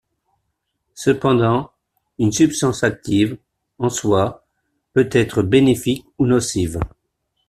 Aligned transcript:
Cependant, 0.95 1.69
une 2.17 2.31
substance 2.31 2.83
active, 2.83 3.37
en 3.77 3.89
soi, 3.91 4.43
peut 4.93 5.07
être 5.11 5.43
bénéfique 5.43 6.07
ou 6.17 6.25
nocive. 6.25 6.79